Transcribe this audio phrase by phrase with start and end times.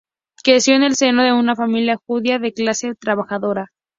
[0.43, 3.67] Creció en el seno de una familia judía de clase trabajadora.